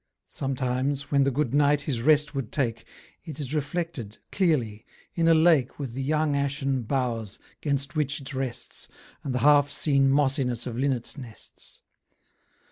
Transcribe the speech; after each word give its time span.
Sometimes, 0.25 1.11
when 1.11 1.25
the 1.25 1.29
good 1.29 1.53
Knight 1.53 1.81
his 1.81 2.01
rest 2.01 2.33
would 2.33 2.51
take, 2.51 2.85
It 3.23 3.39
is 3.39 3.53
reflected, 3.53 4.17
clearly, 4.31 4.83
in 5.13 5.27
a 5.27 5.35
lake, 5.35 5.77
With 5.77 5.93
the 5.93 6.01
young 6.01 6.35
ashen 6.35 6.81
boughs, 6.81 7.37
'gainst 7.61 7.95
which 7.95 8.19
it 8.19 8.33
rests, 8.33 8.87
And 9.23 9.31
th' 9.35 9.41
half 9.41 9.69
seen 9.69 10.09
mossiness 10.09 10.65
of 10.65 10.75
linnets' 10.75 11.19
nests. 11.19 11.81